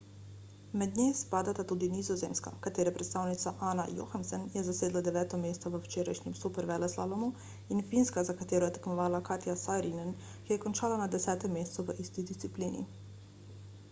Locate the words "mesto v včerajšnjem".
5.43-6.39